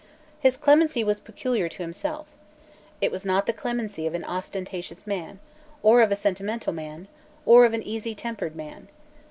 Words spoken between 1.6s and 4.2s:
to himself. It was not the clemency of